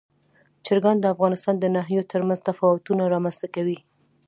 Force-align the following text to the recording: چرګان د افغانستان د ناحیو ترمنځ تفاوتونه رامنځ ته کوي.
چرګان 0.65 0.97
د 0.99 1.05
افغانستان 1.13 1.55
د 1.59 1.65
ناحیو 1.75 2.07
ترمنځ 2.11 2.39
تفاوتونه 2.49 3.03
رامنځ 3.13 3.35
ته 3.41 3.47
کوي. 3.55 3.77